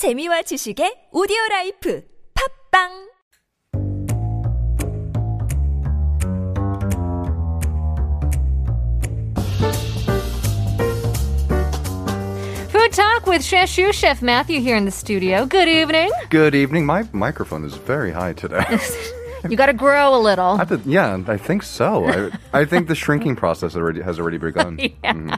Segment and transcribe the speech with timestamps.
[0.00, 2.02] 재미와 지식의 오디오 라이프
[2.72, 3.10] 팝빵
[12.70, 15.44] Food Talk with Chef Shu Chef Matthew here in the studio.
[15.44, 16.10] Good evening.
[16.30, 16.86] Good evening.
[16.86, 18.64] My microphone is very high today.
[19.47, 20.57] You got to grow a little.
[20.59, 22.05] I th- yeah, I think so.
[22.09, 24.79] I, I think the shrinking process already has already begun.
[24.81, 25.37] yeah.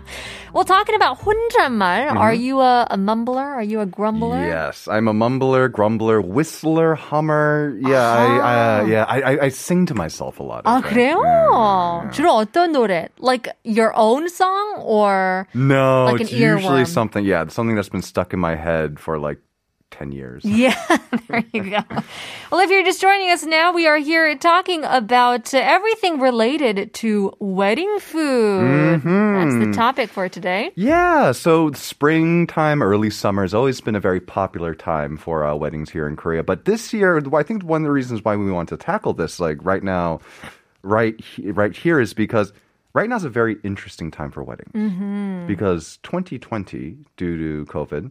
[0.54, 3.44] Well, talking about 혼잣말, are you a, a mumbler?
[3.44, 4.40] Are you a grumbler?
[4.48, 7.76] Yes, I'm a mumbler, grumbler, whistler, hummer.
[7.82, 10.62] Yeah, I, I uh, yeah, I, I, I sing to myself a lot.
[10.66, 10.94] I 아 think.
[10.96, 11.20] 그래요?
[11.20, 12.10] Yeah.
[12.12, 13.10] 주로 어떤 노래?
[13.20, 15.48] Like your own song or?
[15.54, 16.88] No, Like an it's usually earworm.
[16.88, 17.26] something.
[17.26, 19.40] Yeah, something that's been stuck in my head for like
[19.93, 20.45] ten years.
[20.45, 20.75] Yeah,
[21.29, 21.81] there you go.
[22.51, 27.33] Well, if you're just joining us now, we are here talking about everything related to
[27.39, 29.03] wedding food.
[29.05, 30.73] That's the topic for today.
[30.75, 35.91] Yeah, so springtime, early summer has always been a very popular time for uh, weddings
[35.91, 36.43] here in Korea.
[36.43, 39.39] But this year, I think one of the reasons why we want to tackle this,
[39.39, 40.21] like right now,
[40.83, 42.53] right, right here, is because
[42.95, 44.73] right now is a very interesting time for weddings.
[45.47, 48.11] Because 2020, due to COVID,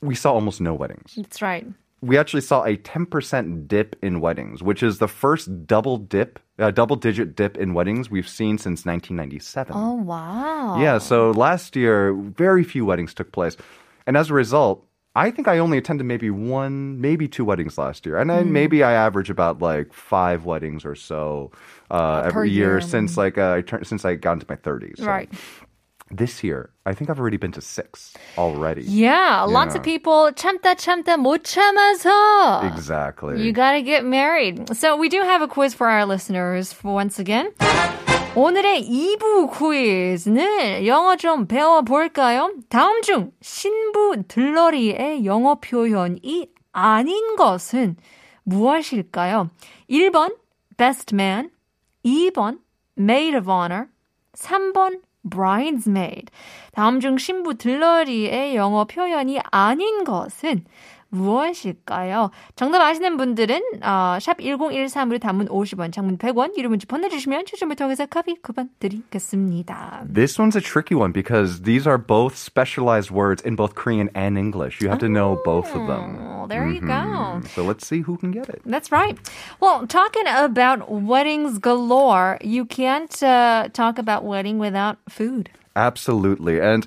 [0.00, 1.14] we saw almost no weddings.
[1.16, 1.66] That's right.
[2.00, 6.70] We actually saw a 10% dip in weddings, which is the first double dip, uh,
[6.70, 9.74] double digit dip in weddings we've seen since 1997.
[9.76, 10.80] Oh, wow.
[10.80, 13.56] Yeah, so last year, very few weddings took place.
[14.06, 18.06] And as a result, I think I only attended maybe one, maybe two weddings last
[18.06, 18.18] year.
[18.18, 21.50] And then maybe I average about like five weddings or so
[21.90, 22.80] uh, every year, year.
[22.80, 24.98] since like uh, I turned, since I got into my 30s.
[24.98, 25.28] So Right
[26.11, 28.83] This year, I think I've already been to six already.
[28.83, 29.97] Yeah, lots of Yeah.
[29.97, 32.61] people 참다 참다 못 참아서.
[32.71, 33.41] Exactly.
[33.41, 34.75] You gotta get married.
[34.75, 37.53] So we do have a quiz for our listeners for once again.
[38.35, 42.51] 오늘의 2부 퀴즈는 영어 좀 배워볼까요?
[42.69, 47.95] 다음 중 신부 들러리의 영어 표현이 아닌 것은
[48.43, 49.49] 무엇일까요?
[49.89, 50.35] 1번
[50.77, 51.49] best man,
[52.05, 52.59] 2번
[52.97, 53.87] maid of honor,
[54.35, 56.30] 3번 bridesmaid.
[56.72, 60.64] 다음 중 신부 들러리의 영어 표현이 아닌 것은
[61.13, 62.31] 무엇일까요?
[62.55, 68.05] 정답 아시는 분들은 어, 샵 1013으로 단문 50원, 장문 100원, 유료 문자 보내주시면 추첨을 통해서
[68.07, 70.05] 커피 쿠폰 드리겠습니다.
[70.11, 74.37] This one's a tricky one because these are both specialized words in both Korean and
[74.37, 74.81] English.
[74.81, 76.17] You have to know both of them.
[76.19, 77.41] Oh, there you go.
[77.53, 78.61] So let's see who can get it.
[78.65, 79.17] That's right.
[79.59, 85.49] Well, talking about weddings galore, you can't uh, talk about wedding without food.
[85.75, 86.59] Absolutely.
[86.59, 86.85] And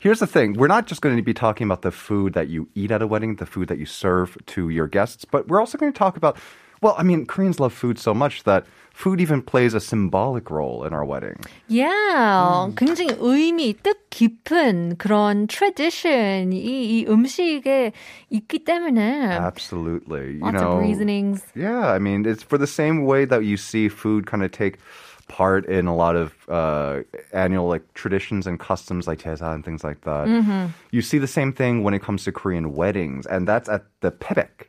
[0.00, 2.68] here's the thing we're not just going to be talking about the food that you
[2.74, 5.78] eat at a wedding, the food that you serve to your guests, but we're also
[5.78, 6.36] going to talk about,
[6.82, 10.84] well, I mean, Koreans love food so much that food even plays a symbolic role
[10.84, 11.36] in our wedding.
[11.68, 17.92] Yeah, 굉장히 의미 뜻 깊은 그런 tradition이 이 음식에
[18.30, 20.34] 있기 때문에 Absolutely.
[20.34, 21.42] You lots know, of reasonings.
[21.54, 24.78] Yeah, I mean, it's for the same way that you see food kind of take
[25.31, 26.99] part in a lot of uh,
[27.31, 30.27] annual like traditions and customs like 제사 and things like that.
[30.27, 30.75] Mm-hmm.
[30.91, 34.11] You see the same thing when it comes to Korean weddings, and that's at the
[34.11, 34.67] pebek.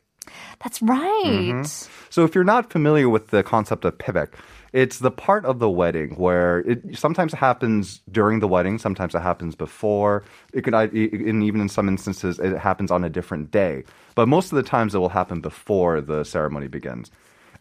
[0.62, 1.66] That's right.
[2.10, 4.38] So if you're not familiar with the concept of pebek,
[4.72, 9.20] it's the part of the wedding where it sometimes happens during the wedding, sometimes it
[9.20, 10.22] happens before.
[10.54, 13.84] It could, and even in some instances, it happens on a different day.
[14.14, 17.10] But most of the times, it will happen before the ceremony begins,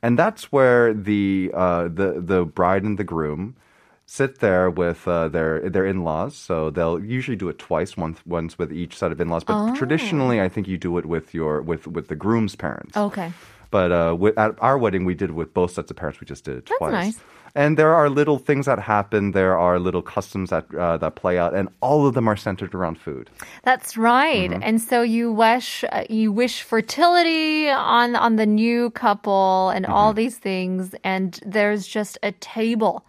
[0.01, 3.55] and that's where the uh, the the bride and the groom
[4.05, 6.35] sit there with uh, their their in-laws.
[6.35, 9.43] So they'll usually do it twice, once once with each set of in-laws.
[9.43, 12.97] But traditionally, I think you do it with your with with the groom's parents.
[12.97, 13.31] Okay.
[13.69, 16.19] But uh, with, at our wedding, we did it with both sets of parents.
[16.19, 16.91] We just did it That's twice.
[16.91, 17.19] nice.
[17.55, 19.31] And there are little things that happen.
[19.31, 22.73] There are little customs that uh, that play out, and all of them are centered
[22.73, 23.29] around food.
[23.63, 24.49] That's right.
[24.51, 24.63] Mm-hmm.
[24.63, 29.93] And so you wish uh, you wish fertility on on the new couple and Mm-hmm.
[29.93, 33.03] all these things and there's just a table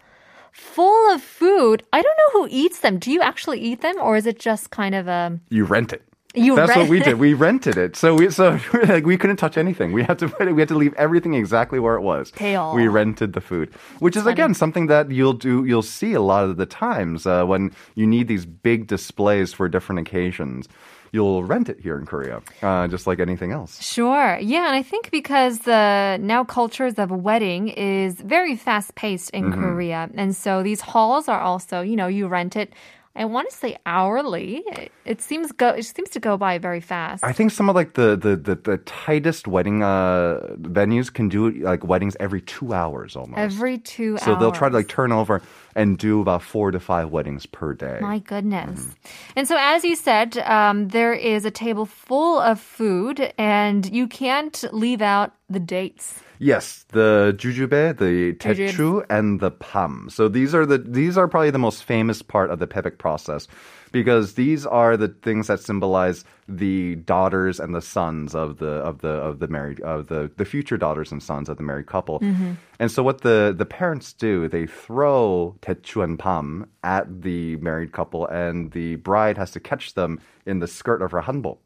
[0.52, 1.82] full of food.
[1.92, 2.98] I don't know who eats them.
[2.98, 6.02] Do you actually eat them or is it just kind of a You rent it.
[6.34, 7.18] You That's rent- what we did.
[7.18, 9.92] We rented it, so we so like we couldn't touch anything.
[9.92, 12.30] We had to put it, we had to leave everything exactly where it was.
[12.32, 12.74] 대요.
[12.74, 13.70] We rented the food,
[14.00, 15.64] which is again something that you'll do.
[15.64, 19.68] You'll see a lot of the times uh, when you need these big displays for
[19.68, 20.68] different occasions.
[21.14, 23.82] You'll rent it here in Korea, uh, just like anything else.
[23.84, 24.38] Sure.
[24.40, 29.52] Yeah, and I think because the now cultures of wedding is very fast paced in
[29.52, 29.60] Mm-hmm.
[29.62, 30.08] Korea.
[30.14, 32.72] And so these halls are also, you know, you rent it
[33.14, 34.64] I want to say hourly.
[35.04, 37.22] It, seems go it seems to go by very fast.
[37.22, 41.50] I think some of like the the the, the tightest wedding uh, venues can do
[41.50, 43.38] like weddings every two hours almost.
[43.38, 44.40] Every two so hours.
[44.40, 45.42] they'll try to like turn over
[45.74, 47.98] and do about four to five weddings per day.
[48.00, 48.80] My goodness.
[48.80, 49.32] Mm-hmm.
[49.36, 54.06] And so, as you said, um, there is a table full of food, and you
[54.06, 56.20] can't leave out the dates.
[56.42, 60.08] Yes, the jujube, the techu, and the pam.
[60.10, 63.46] So these are the these are probably the most famous part of the pepek process,
[63.92, 69.02] because these are the things that symbolize the daughters and the sons of the of
[69.02, 72.18] the of the married of the the future daughters and sons of the married couple.
[72.18, 72.54] Mm-hmm.
[72.80, 77.92] And so what the the parents do, they throw techu and pam at the married
[77.92, 81.58] couple, and the bride has to catch them in the skirt of her hanbok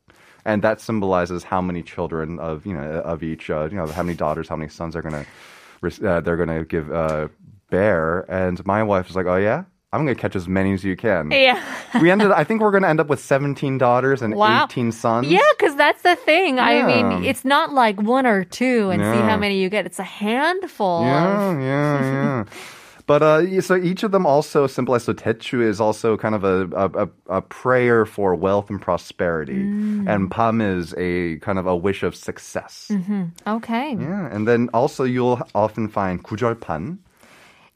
[0.46, 4.02] and that symbolizes how many children of you know of each uh, you know how
[4.02, 5.24] many daughters how many sons are gonna
[5.84, 7.28] uh, they're gonna give uh,
[7.70, 10.96] bear and my wife was like oh yeah i'm gonna catch as many as you
[10.96, 11.60] can Yeah.
[12.02, 14.64] we ended i think we're gonna end up with 17 daughters and Wow.
[14.64, 16.58] 18 sons Yeah, because that's the thing.
[16.60, 19.86] I mean, it's not like one or two and see how many you get.
[19.86, 21.02] It's a handful.
[21.02, 22.44] Yeah, Of, yeah, yeah.
[23.07, 25.03] But uh, yeah, so each of them also symbolize.
[25.03, 29.63] So techu is also kind of a, a, a, a prayer for wealth and prosperity,
[29.65, 30.07] Mm.
[30.07, 32.91] and pam is a kind of a wish of success.
[33.47, 33.95] okay.
[33.99, 36.97] Yeah, and then also you'll often find 구절판.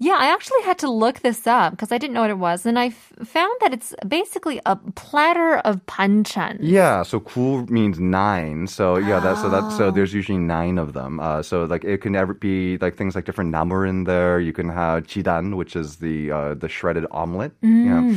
[0.02, 2.64] yeah, I actually had to look this up because I didn't know what it was,
[2.64, 6.56] and I f- found that it's basically a platter of banchan.
[6.62, 8.67] Yeah, so 구 means nine.
[8.67, 11.20] So yeah, that's so that so there's usually nine of them.
[11.20, 14.41] Uh, so like it can ever be like things like different namur in there.
[14.41, 17.52] You can have chidan, which is the uh, the shredded omelet.
[17.61, 18.14] Yeah.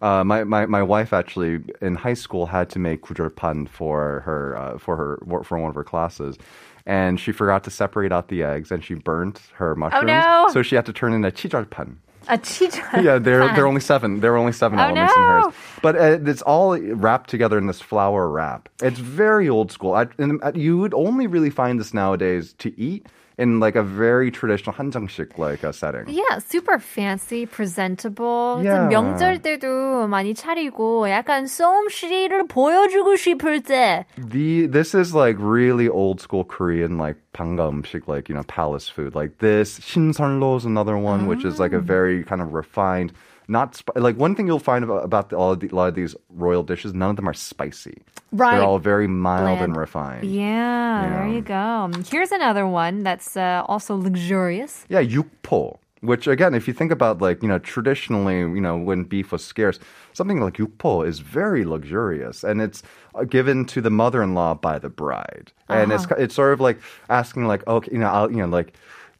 [0.00, 4.56] Uh, my, my, my wife actually in high school had to make pan for her
[4.56, 6.36] uh, for her for one of her classes,
[6.84, 10.02] and she forgot to separate out the eggs, and she burned her oh, mushrooms.
[10.02, 10.48] Oh, no.
[10.52, 11.32] So she had to turn in a
[11.70, 11.98] pan.
[12.28, 13.04] A chijan.
[13.04, 14.20] Yeah, there there are only seven.
[14.20, 15.22] There are only seven oh, elements no.
[15.22, 15.54] in hers.
[15.80, 18.68] But uh, it's all wrapped together in this flour wrap.
[18.82, 19.94] It's very old school.
[19.94, 23.06] I, and, uh, you would only really find this nowadays to eat
[23.37, 26.03] in like a very traditional 한정식 like a setting.
[26.09, 28.61] Yeah, super fancy, presentable.
[28.63, 28.87] Yeah.
[28.89, 34.05] 명절 때도 많이 차리고 약간 솜씨를 보여주고 싶을 때.
[34.17, 39.15] The this is like really old school Korean like 방가음식 like you know palace food
[39.15, 39.79] like this.
[39.79, 41.77] 신선로 is another one which is like Ah.
[41.77, 43.13] a very kind of refined.
[43.48, 45.88] not sp- like one thing you'll find about, about the, all of the, a lot
[45.88, 46.94] of these royal dishes.
[46.94, 48.02] None of them are spicy.
[48.32, 48.56] Right.
[48.56, 50.24] They're all very mild and refined.
[50.24, 51.90] Yeah, there you go.
[52.10, 54.84] Here's another one that's uh, also luxurious.
[54.88, 55.78] Yeah, yukpo.
[56.00, 59.44] Which again, if you think about like you know traditionally, you know when beef was
[59.44, 59.78] scarce,
[60.12, 62.82] something like yukpo is very luxurious, and it's
[63.14, 66.78] uh, given to the mother-in-law by the bride, and it's it's sort of like
[67.08, 68.74] asking like okay, you know, I'll, you know, like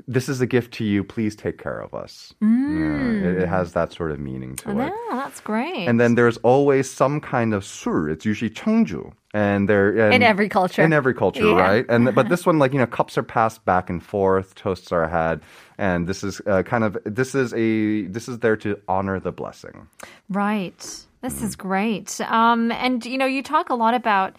[0.08, 1.03] this is a gift to you.
[1.05, 2.32] Please take care of us.
[2.41, 2.49] Yeah,
[3.11, 4.75] it, it has that sort of meaning to it.
[4.76, 5.87] Yeah, that's great.
[5.88, 8.08] And then there's always some kind of sur.
[8.08, 9.12] It's usually cheongju.
[9.35, 10.82] And they're and In every culture.
[10.82, 11.61] In every culture, Yeah.
[11.61, 11.85] right?
[11.88, 15.06] And but this one, like you know, cups are passed back and forth, toasts are
[15.08, 15.43] had,
[15.76, 19.32] and this is uh, kind of this is a this is there to honor the
[19.32, 19.88] blessing.
[20.31, 20.79] Right.
[21.23, 21.44] This Mm.
[21.44, 22.20] is great.
[22.20, 24.37] Um, and you know, you talk a lot about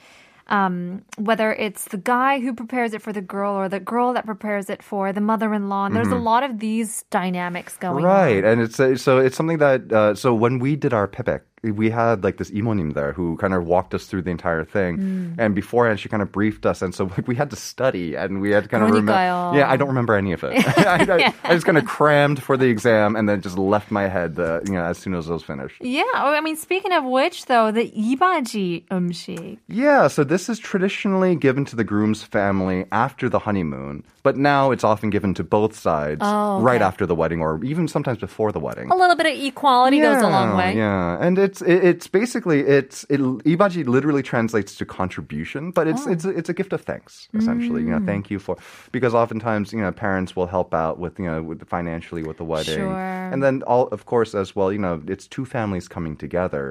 [0.47, 4.25] um, whether it's the guy who prepares it for the girl or the girl that
[4.25, 5.87] prepares it for the mother-in-law.
[5.87, 8.05] And there's a lot of these dynamics going Mm-hmm.
[8.05, 11.41] Right, and it's uh, so it's something that uh, so when we did our pepek,
[11.63, 14.97] we had like this imonim there who kind of walked us through the entire thing.
[14.97, 15.35] Mm.
[15.37, 18.41] And beforehand, she kind of briefed us, and so like we had to study and
[18.41, 19.57] we had to kind of remember.
[19.57, 20.53] Yeah, I don't remember any of it.
[20.77, 24.07] I, I, I, just kind of crammed for the exam and then just left my
[24.07, 25.81] head, uh, you know, as soon as it was finished.
[25.81, 29.57] Yeah, oh, I mean, speaking of which, though, the ibaji umshik.
[29.67, 34.71] Yeah, so this is traditionally given to the groom's family after the honeymoon, but now
[34.71, 36.63] it's often given to both sides oh, okay.
[36.63, 38.89] right after the wedding or even sometimes before the wedding.
[38.91, 40.75] A little bit of equality yeah, goes a long way.
[40.75, 43.19] Yeah, and it's it's basically it's it,
[43.53, 46.11] ibaji literally translates to contribution, but it's Oh.
[46.13, 47.81] it's it's a gift of thanks essentially.
[47.87, 48.11] You know, Mm.
[48.11, 48.53] thank you for
[48.95, 52.47] because oftentimes you know parents will help out with you know with financially with the
[52.53, 53.31] wedding, Sure.
[53.31, 54.69] and then all of course as well.
[54.75, 56.63] You know, it's two families coming together,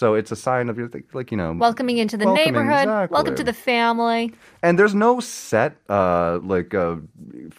[0.00, 0.76] so it's a sign of
[1.18, 2.86] like you know Welcoming into the neighborhood.
[2.88, 3.14] exactly.
[3.16, 4.22] Welcome to the family.
[4.62, 6.96] and there's no set uh like uh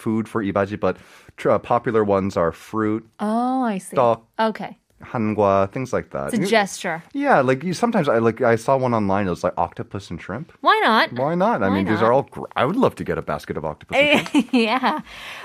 [0.03, 0.95] food for ibaji, but
[1.37, 3.97] tr- uh, popular ones are fruit, Oh, I see.
[3.97, 4.77] 떡, Okay.
[5.03, 6.33] Hangwa, things like that.
[6.33, 7.03] It's a gesture.
[7.13, 9.27] Yeah, like you, sometimes I like I saw one online.
[9.27, 10.51] It was like octopus and shrimp.
[10.61, 11.13] Why not?
[11.13, 11.61] Why not?
[11.63, 12.23] I Why mean, these are all.
[12.23, 13.97] Gr- I would love to get a basket of octopus.
[13.97, 14.49] and shrimp.
[14.53, 15.01] yeah.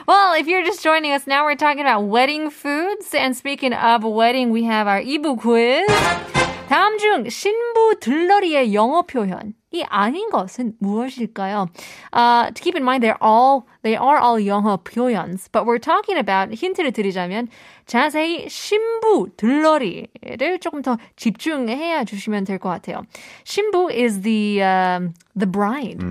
[0.07, 3.15] Well, if you're just joining us now, we're talking about wedding foods.
[3.15, 6.46] And speaking of wedding, we have our Ibu quiz.
[6.68, 9.54] 다음 중 신부 들러리의 영어 표현이
[9.90, 11.68] 아닌 것은 무엇일까요?
[12.14, 16.18] Uh, to keep in mind, they're all, they are all 영어 표현s, but we're talking
[16.18, 17.50] about, 힌트를 드리자면,
[17.88, 23.04] 자세히 신부 들러리를 조금 더 집중해야 주시면 될 것 같아요.
[23.44, 26.02] 신부 is the, um, the bride.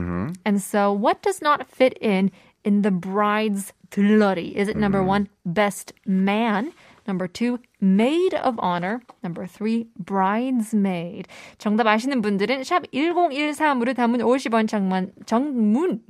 [0.44, 2.30] And so what does not fit in
[2.64, 4.52] in the bride's 들러리?
[4.54, 6.72] Is it number one, best man?
[7.08, 9.00] Number two, maid of honor.
[9.22, 11.26] Number three, bridesmaid.
[11.58, 16.00] 정답 아시는 분들은 샵 1013으로 담은 50원 장만, 정문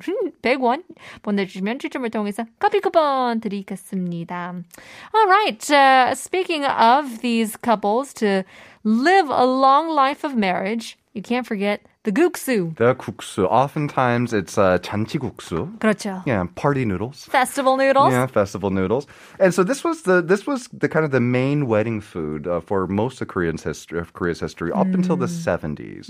[0.42, 0.82] 100원
[1.22, 4.54] 보내주시면 추첨을 통해서 커피 쿠폰 드리겠습니다.
[5.14, 8.44] Alright, uh, speaking of these couples to
[8.84, 12.74] live a long life of marriage, you can't forget the guksu.
[12.76, 13.46] The 국수.
[13.50, 15.78] Oftentimes it's uh, 잔치국수.
[15.78, 16.22] 그렇죠.
[16.26, 17.24] Yeah, party noodles.
[17.26, 18.12] Festival noodles.
[18.12, 19.06] Yeah, festival noodles.
[19.38, 22.60] And so this was the this was the kind of the main wedding food uh,
[22.60, 26.08] for most of Korean's history of Korea's history up until the 70s.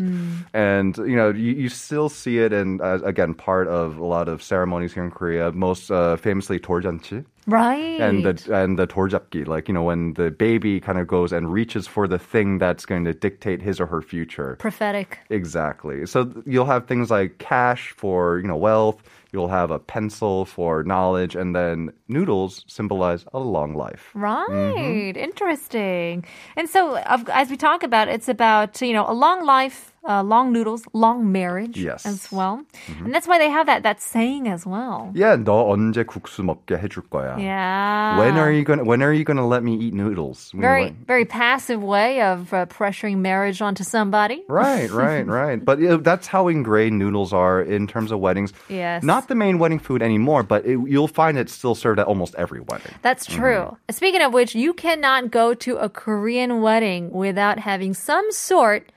[0.54, 4.28] And you know, you, you still see it in uh, again part of a lot
[4.28, 7.24] of ceremonies here in Korea, most uh, famously 돌잔치.
[7.47, 8.01] Right.
[8.01, 11.51] And the and the torjapgi, like you know, when the baby kind of goes and
[11.51, 14.55] reaches for the thing that's going to dictate his or her future.
[14.59, 15.19] Prophetic.
[15.29, 16.05] Exactly.
[16.05, 19.03] So you'll have things like cash for you know wealth.
[19.31, 24.11] You'll have a pencil for knowledge, and then noodles symbolize a long life.
[24.15, 24.21] Mm-hmm.
[24.21, 25.13] Right.
[25.13, 25.19] Mm-hmm.
[25.19, 26.25] Interesting.
[26.55, 30.50] And so as we talk about, it's about you know a long life uh, long
[30.52, 32.06] noodles, long marriage Yes.
[32.06, 32.64] as well.
[33.04, 35.10] And that's why they have that, that saying as well.
[35.14, 37.36] Yeah, 너 언제 국수 먹게 해줄 거야?
[37.38, 38.18] Yeah.
[38.18, 40.50] When are you gonna When are you gonna let me eat noodles?
[40.54, 44.42] When Very, you- very passive way of uh, pressuring marriage onto somebody.
[44.48, 45.62] Right, right, right.
[45.62, 48.52] But you know, that's how ingrained noodles are in terms of weddings.
[48.68, 49.02] Yes.
[49.04, 52.34] Not the main wedding food anymore, but it, you'll find it still served at almost
[52.36, 52.92] every wedding.
[53.02, 53.76] That's true.
[53.90, 58.88] Speaking of which, you cannot go to a Korean wedding without having some sort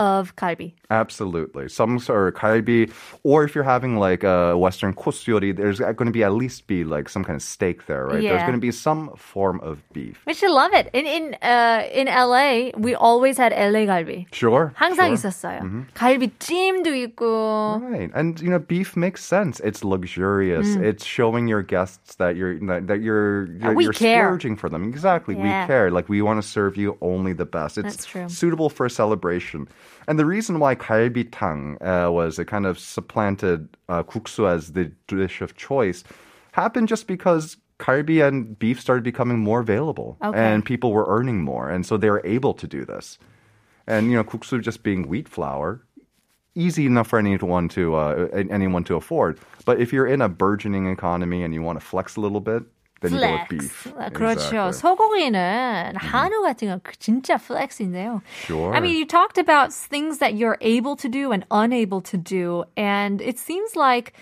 [0.00, 0.74] of kalbi.
[0.90, 1.68] Absolutely.
[1.68, 2.88] Some sort of kalbi,
[3.24, 6.84] or if you're having like a Western kosyori, there's going to be at least be
[6.84, 8.12] like some kind of steak there, right?
[8.22, 8.46] There's Yeah.
[8.46, 10.22] going to be some form of beef.
[10.24, 10.86] We should love it.
[10.94, 14.26] In in uh, in LA, we always had LA 갈비.
[14.32, 14.70] Sure.
[14.78, 15.18] 항상 sure.
[15.18, 15.66] 있었어요.
[15.98, 17.82] 갈비찜도 있고.
[17.82, 19.58] Right, and you know, beef makes sense.
[19.66, 20.76] It's luxurious.
[20.76, 24.26] It's showing your guests that you're that, that you're you're, we you're care.
[24.30, 24.84] splurging for them.
[24.84, 25.42] Exactly, Yeah.
[25.42, 25.90] we care.
[25.90, 27.78] Like we want to serve you only the best.
[27.78, 28.28] It's That's true.
[28.28, 29.66] suitable for a celebration.
[30.07, 34.91] And the reason why 갈비탕 uh, was a kind of supplanted uh, kuksu as the
[35.07, 36.03] dish of choice
[36.51, 40.37] happened just because kalbi and beef started becoming more available okay.
[40.37, 41.69] and people were earning more.
[41.69, 43.17] And so they were able to do this.
[43.87, 45.81] And you know kuksu just being wheat flour
[46.55, 49.39] easy enough for anyone to uh, anyone to afford.
[49.65, 52.63] But if you're in a burgeoning economy and you want to flex a little bit
[53.02, 53.92] then you go with beef.
[53.96, 54.68] 아, 그렇죠.
[54.68, 54.72] Exactly.
[54.72, 58.22] 소고기는 한우 같은 거 그- 진짜 flex인데요.
[58.46, 58.74] Sure.
[58.74, 62.64] I mean, you talked about things that you're able to do and unable to do,
[62.76, 64.14] and it seems like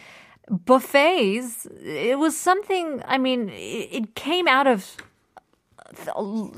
[0.67, 1.67] buffets.
[1.83, 3.03] It was something.
[3.07, 5.09] I mean, it, it came out of th-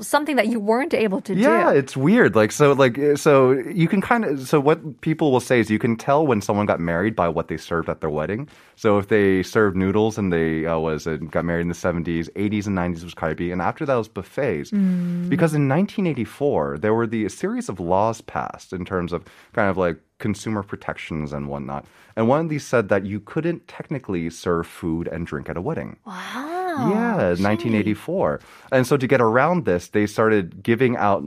[0.00, 1.78] something that you weren't able to Yeah, do.
[1.78, 2.34] it's weird.
[2.36, 5.78] Like so, like so, you can kind of so what people will say is you
[5.78, 8.48] can tell when someone got married by what they served at their wedding.
[8.76, 12.28] So if they served noodles and they uh, was uh, got married in the seventies,
[12.36, 14.70] eighties, and nineties was kalbi, and after that was buffets.
[14.70, 19.68] Because in 1984 there were the a series of laws passed in terms of kind
[19.70, 21.84] of like consumer protections and whatnot.
[22.16, 25.60] And one of these said that you couldn't technically serve food and drink at a
[25.60, 25.96] wedding.
[26.06, 26.53] Wow.
[26.78, 28.40] Yeah, 1984.
[28.72, 31.24] And so to get around this, they started giving out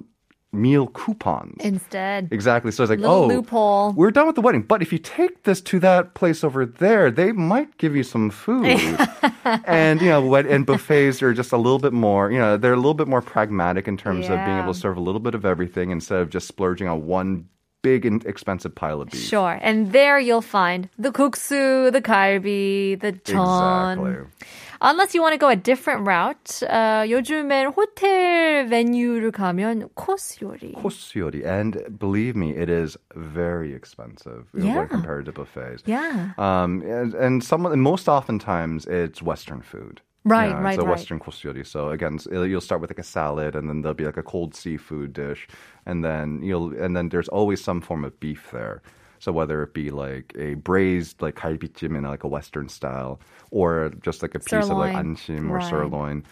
[0.54, 1.58] meal coupons.
[1.60, 2.72] Instead, Exactly.
[2.72, 3.94] So it's like, Little oh, loophole.
[3.94, 7.12] we're done with the wedding, but if you take this to that place over there,
[7.12, 8.66] they might give you some food.
[9.66, 12.32] and you know, wed- and buffets are just a little bit more.
[12.32, 14.98] You know, they're a little bit more pragmatic in terms of being able to serve
[14.98, 17.48] a little bit of everything instead of just splurging on one
[17.84, 19.22] big and expensive pile of beef.
[19.22, 19.60] Sure.
[19.62, 24.00] And there you'll find the kuksu, the kalbi, the 전.
[24.00, 24.48] Exactly.
[24.81, 30.75] Unless you want to go a different route, uh, 요즘엔 호텔 메뉴를 가면 코스 요리.
[30.75, 31.45] Kosyori.
[31.47, 34.77] And believe me, it is very expensive you know, Yeah.
[34.79, 35.83] when compared to buffets.
[35.87, 36.33] Yeah.
[36.37, 40.01] Um, and, and some of the, most oftentimes it's Western food.
[40.25, 40.91] Right, Yeah, right, It's a right.
[40.93, 41.67] Western kosyori.
[41.67, 44.23] So again, s- you'll start with like a salad, and then there'll be like a
[44.23, 45.49] cold seafood dish,
[45.85, 48.83] and then you'll and then there's always some form of beef there.
[49.20, 53.20] So whether it be like a braised like galbichim in like a Western style,
[53.52, 54.72] or just like a piece sirloin.
[54.72, 55.70] of like anshim or right.
[55.70, 56.24] sirloin.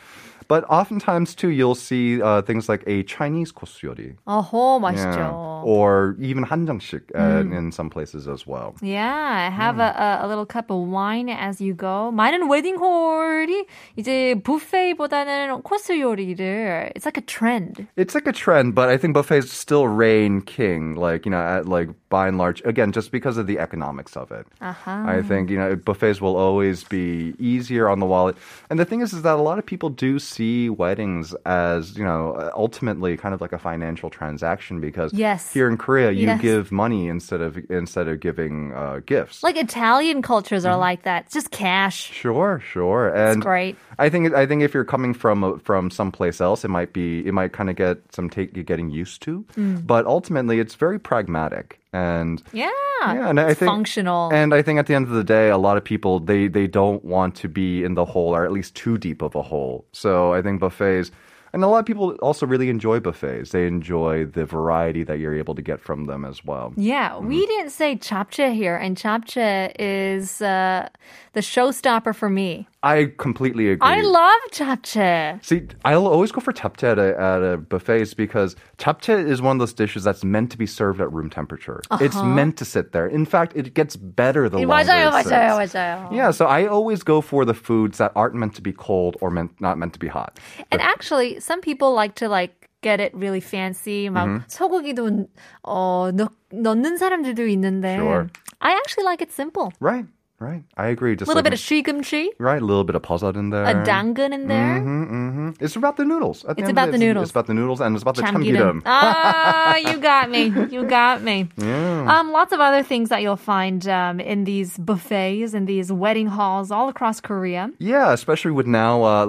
[0.48, 4.16] But oftentimes too, you'll see uh, things like a Chinese kosyori.
[4.26, 4.82] 어허, Yeah.
[4.82, 5.50] 맛있죠.
[5.62, 8.74] or even 한정식 uh, in some places as well.
[8.82, 12.10] Yeah, have a, a, a little cup of wine as you go.
[12.12, 17.86] 많은 웨딩 홀이 이제 뷔페보다는 코스 요리를 it's like a trend.
[17.96, 20.96] It's like a trend, but I think buffets still reign king.
[20.96, 24.32] Like you know, at, like by and large, again, just because of the economics of
[24.32, 24.46] it.
[24.60, 24.90] Uh-huh.
[25.06, 28.34] I think you know buffets will always be easier on the wallet.
[28.68, 32.03] And the thing is, is that a lot of people do see weddings as you
[32.03, 35.51] know ultimately kind of like a financial transaction because Yes.
[35.53, 36.41] here in Korea you Yes.
[36.41, 39.43] give money instead of instead of giving uh, gifts.
[39.43, 40.73] Like Italian cultures Mm-hmm.
[40.73, 41.25] are like that.
[41.25, 42.11] It's just cash.
[42.11, 43.75] Sure, sure, and great.
[43.99, 47.33] I think I think if you're coming from from someplace else, it might be it
[47.33, 49.85] might kind of get some take you getting used to, Mm.
[49.87, 52.41] but ultimately it's very pragmatic and.
[52.53, 52.69] Yeah.
[53.01, 54.31] Yeah, and I think functional.
[54.33, 56.65] And I think at the end of the day, a lot of people they they
[56.81, 59.85] don't want to be in the hole or at least too deep of a hole.
[59.91, 61.11] So I think buffets,
[61.53, 63.51] and a lot of people also really enjoy buffets.
[63.51, 66.73] They enjoy the variety that you're able to get from them as well.
[66.77, 67.27] yeah, Mm-hmm.
[67.27, 70.89] we didn't say japchae here, and japchae is uh,
[71.33, 72.67] the showstopper for me.
[72.84, 73.88] I completely agree.
[73.88, 75.44] I love japchae.
[75.44, 79.56] See, I'll always go for japchae at a, at a buffets because japchae is one
[79.56, 81.82] of those dishes that's meant to be served at room temperature.
[82.00, 83.06] It's meant to sit there.
[83.06, 85.30] In fact, it gets better the longer 맞아요, it sits.
[85.30, 86.12] 맞아요, 맞아요.
[86.12, 89.30] Yeah, so I always go for the foods that aren't meant to be cold or
[89.30, 90.38] meant not meant to be hot.
[90.72, 94.08] And actually, some people like to like get it really fancy.
[94.08, 94.48] 막 Mm-hmm.
[94.48, 95.28] 소고기도
[95.64, 97.96] 어, 넣, 넣는 사람들도 있는데.
[97.96, 98.28] Sure.
[98.62, 99.72] I actually like it simple.
[99.80, 100.04] Right,
[100.37, 101.15] Right, I agree.
[101.15, 102.27] Just a little like bit of shigumchi.
[102.39, 103.63] Right, a little bit of posad in there.
[103.63, 104.79] A dangun in there.
[104.79, 105.63] Mm-hmm, mm-hmm.
[105.63, 106.41] It's about the noodles.
[106.41, 107.23] The it's about the, the, noodles.
[107.23, 108.81] It's about the noodles and it's about the chamgirim.
[108.85, 110.53] Ah, oh, you got me.
[110.69, 111.49] You got me.
[111.57, 112.19] Yeah.
[112.19, 116.27] Um, lots of other things that you'll find um, in these buffets and these wedding
[116.27, 117.71] halls all across Korea.
[117.79, 119.25] Yeah, especially with now uh,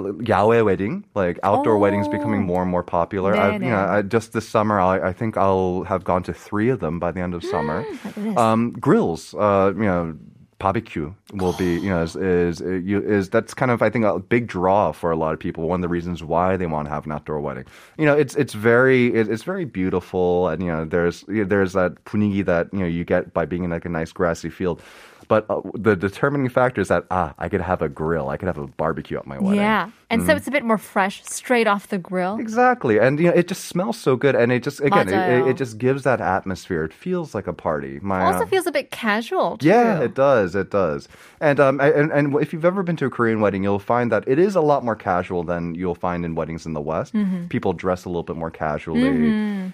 [0.63, 1.79] wedding, like outdoor oh.
[1.79, 2.45] weddings becoming oh.
[2.45, 3.35] more and more popular.
[3.35, 6.69] I, you know, I, just this summer, I, I, think I'll have gone to three
[6.69, 7.85] of them by the end of summer.
[8.37, 10.17] Um, grills, uh, you know
[10.59, 14.19] Barbecue will be, you know, is, is is is that's kind of I think a
[14.19, 15.67] big draw for a lot of people.
[15.67, 17.65] One of the reasons why they want to have an outdoor wedding.
[17.97, 22.45] You know, it's it's very it's very beautiful, and you know, there's there's that punigi
[22.45, 24.81] that you know you get by being in like a nice grassy field.
[25.27, 28.47] But uh, the determining factor is that ah, I could have a grill, I could
[28.47, 29.59] have a barbecue at my wedding.
[29.59, 29.89] Yeah.
[30.12, 30.26] And Mm.
[30.28, 32.36] so it's a bit more fresh, straight off the grill.
[32.36, 35.46] Exactly, and you know it just smells so good, and it just again it, 맞아요.
[35.48, 36.84] it, it just gives that atmosphere.
[36.84, 37.96] It feels like a party.
[38.04, 39.56] My Also uh, feels a bit casual.
[39.56, 39.68] Too.
[39.72, 41.08] yeah, it does, it does,
[41.40, 44.12] and um I- and and if you've ever been to a Korean wedding, you'll find
[44.12, 47.16] that it is a lot more casual than you'll find in weddings in the West.
[47.16, 47.48] Mm-hmm.
[47.48, 49.08] People dress a little bit more casually,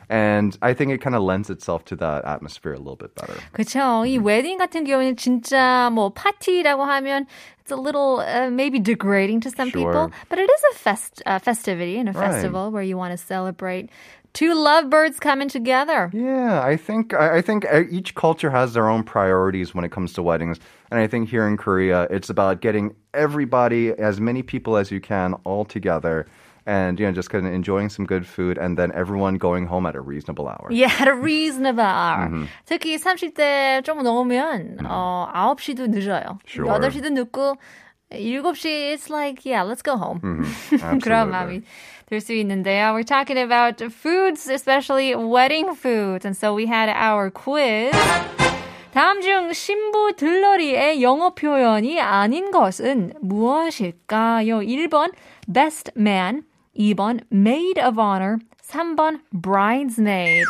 [0.08, 3.34] and I think it kind of lends itself to that atmosphere a little bit better.
[3.52, 4.06] 그렇죠.
[4.06, 7.26] 이 웨딩 같은 경우에는 진짜 뭐 파티라고 하면
[7.58, 9.92] it's a little uh, maybe degrading to some Sure.
[9.92, 12.30] people, but it is a fest uh, festivity and a Right.
[12.30, 13.90] festival where you want to celebrate
[14.32, 16.10] two lovebirds coming together.
[16.12, 19.90] Yeah, I think I I think uh, each culture has their own priorities when it
[19.90, 20.58] comes to weddings,
[20.90, 25.00] and I think here in Korea, it's about getting everybody, as many people as you
[25.00, 26.26] can, all together,
[26.68, 29.86] and you know, just kind of enjoying some good food, and then everyone going home
[29.88, 30.68] at a reasonable hour.
[30.70, 32.28] Yeah, at a reasonable hour.
[32.28, 32.44] Mm-hmm.
[32.68, 36.38] 특히 30대 좀 넘으면 어 9시도 늦어요.
[36.44, 36.68] Sure.
[36.68, 37.56] 8시도 늦고
[38.12, 40.20] 7시 it's like yeah, let's go home.
[40.20, 40.98] Mm-hmm.
[41.00, 41.32] 그런 Absolutely.
[41.32, 41.62] 마음이
[42.08, 42.94] 들 수 있는데요.
[42.94, 46.24] We're talking about foods, especially wedding foods.
[46.24, 47.92] And so we had our quiz.
[48.94, 54.60] 다음 중 신부 들러리의 영어 표현이 아닌 것은 무엇일까요?
[54.60, 55.12] 1번
[55.46, 56.44] best man,
[56.76, 60.46] 2번 maid of honor, 3번 bridesmaid.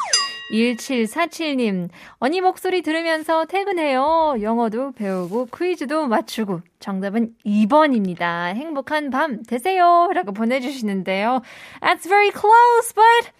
[0.54, 1.90] 1747님,
[2.20, 4.36] 언니 목소리 들으면서 퇴근해요.
[4.42, 6.62] 영어도 배우고 퀴즈도 맞추고.
[6.80, 8.54] 정답은 2번입니다.
[8.54, 10.10] 행복한 밤 되세요.
[10.14, 11.42] 라고 보내주시는데요.
[11.82, 13.32] That's very close, but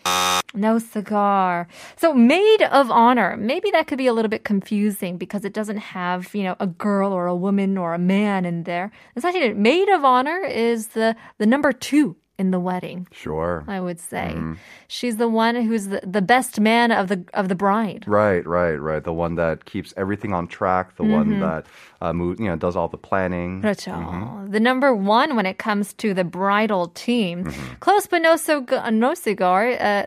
[0.56, 1.68] no cigar.
[1.98, 3.36] So maid of honor.
[3.38, 6.68] Maybe that could be a little bit confusing because it doesn't have, you know, a
[6.68, 8.92] girl or a woman or a man in there.
[9.20, 13.09] 사실 maid of honor is the, the number two in the wedding.
[13.11, 13.65] Sure.
[13.67, 14.39] I would say.
[14.87, 18.05] She's the one who's the, the best man of the of the bride.
[18.07, 19.03] Right, right, right.
[19.03, 20.97] The one that keeps everything on track.
[20.97, 21.67] The one that
[22.01, 23.61] uh, move, you know, does all the planning.
[23.61, 24.49] 그렇죠.
[24.51, 27.53] The number one when it comes to the bridal team.
[27.81, 29.75] Close but no, so go, no cigar.
[29.81, 30.07] Uh,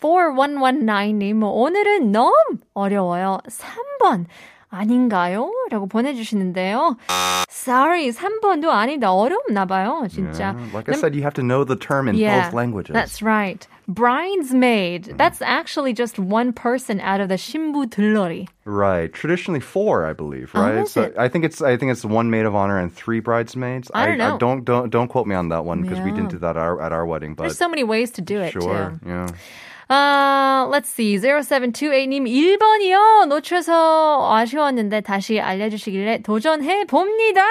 [0.00, 2.32] 4119님, 오늘은 너무
[2.74, 3.40] 어려워요.
[3.48, 4.26] 3번.
[4.75, 5.51] 아닌가요?
[5.71, 6.97] 라고 보내주시는데요.
[7.49, 9.11] Sorry, 3번도 아니다.
[9.11, 10.53] 어렵나 봐요, 진짜.
[10.53, 10.73] Yeah.
[10.73, 12.93] Like I said, you have to know the term in yeah, both languages.
[12.93, 13.65] That's right.
[13.87, 15.05] Bridesmaid.
[15.05, 15.17] Mm.
[15.17, 18.47] That's actually just one person out of the 신부 들러리.
[18.65, 19.13] Right.
[19.13, 20.77] Traditionally four, I believe, oh, right?
[20.79, 23.91] Oh, so I think it's I think it's one maid of honor and three bridesmaids.
[23.93, 24.35] I don't know.
[24.35, 26.05] I, don't don't don't quote me on that one because yeah.
[26.05, 28.21] we didn't do that at our, at our wedding, but There's so many ways to
[28.21, 29.09] do it, sure, too.
[29.09, 29.27] yeah.
[29.89, 31.15] Uh, let's see.
[31.17, 33.27] 0728님 1번이요.
[33.27, 37.43] 놓쳐서 아쉬웠는데 다시 알려주시길래 도전해 봅니다.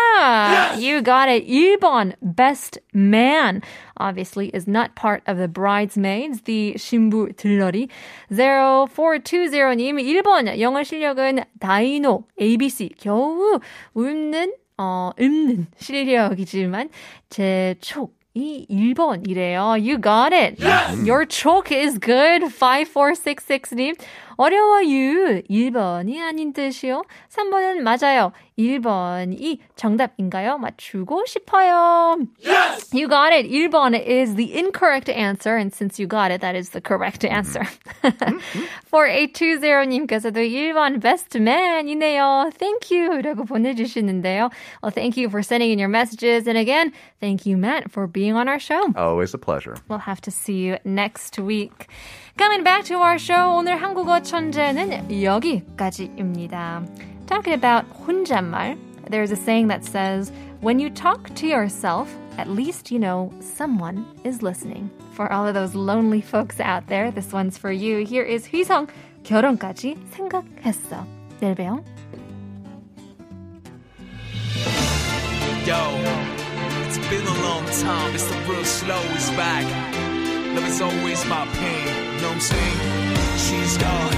[0.77, 1.47] You got it.
[1.47, 2.15] 1번.
[2.21, 3.63] Best man.
[4.01, 6.43] Obviously is not part of the bridesmaids.
[6.43, 7.89] The 신부 들러리.
[8.33, 10.59] 0420님 1번.
[10.59, 12.91] 영어 실력은 다이노, ABC.
[12.99, 13.61] 겨우
[13.95, 16.89] 웃는 어, 읊는 실력이지만
[17.31, 19.78] 제 촉 이 1번이래요.
[19.82, 20.60] You got it.
[21.06, 22.44] Your choke is good.
[22.44, 24.00] 5466님.
[24.38, 25.42] 어려워요.
[25.50, 27.04] 1번이 아닌 뜻이요.
[27.30, 28.32] 3번은 맞아요.
[28.58, 30.58] 1번이 정답인가요?
[30.58, 32.18] 맞추고 싶어요.
[32.46, 32.90] Yes!
[32.94, 33.50] You got it.
[33.50, 35.58] 1번 is the incorrect answer.
[35.58, 37.68] And since you got it, that is the correct answer.
[38.92, 42.52] 4820님께서도 1번 best man이네요.
[42.58, 43.22] Thank you.
[43.22, 44.50] 라고 보내주시는데요.
[44.82, 46.48] Well, thank you for sending in your messages.
[46.48, 48.94] And again, thank you, Matt, for being on our show.
[48.96, 49.76] Always a pleasure.
[49.90, 51.88] We'll have to see you next week.
[52.38, 56.84] Coming back to our show, 오늘 한국어 천재는 여기까지입니다.
[57.28, 58.78] Talking about 혼잣말,
[59.10, 64.06] there's a saying that says, when you talk to yourself, at least you know someone
[64.24, 64.90] is listening.
[65.14, 68.06] For all of those lonely folks out there, this one's for you.
[68.06, 68.88] Here is 휘성,
[69.24, 71.06] 결혼까지 생각했어.
[71.42, 71.84] 내일 봬요.
[75.68, 75.76] Yo,
[76.88, 78.16] it's been a long time.
[78.16, 79.66] It's the real slow is back.
[80.56, 82.13] Love is always my pain.
[82.27, 83.39] I'm saying?
[83.39, 84.15] She's gone.